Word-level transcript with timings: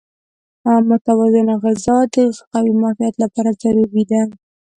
متوازن 0.89 1.49
غذا 1.61 1.97
د 2.13 2.17
قوي 2.53 2.73
معافیت 2.81 3.15
لپاره 3.23 3.57
ضروري 3.61 4.03
ده. 4.11 4.21